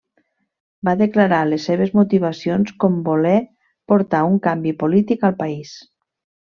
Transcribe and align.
Va 0.87 0.95
declarar 1.01 1.41
les 1.49 1.67
seves 1.69 1.93
motivacions, 1.99 2.73
com 2.85 2.97
voler 3.11 3.37
portar 3.93 4.27
un 4.35 4.43
canvi 4.49 4.77
polític 4.85 5.31
al 5.31 5.41
país. 5.45 5.81